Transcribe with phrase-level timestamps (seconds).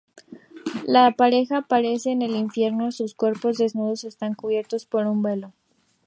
[0.87, 5.53] La pareja aparece en el Infierno, sus cuerpos desnudos están cubiertos por un velo.